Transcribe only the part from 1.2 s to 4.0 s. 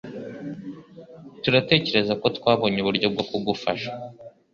Turatekereza ko twabonye uburyo bwo kugufasha.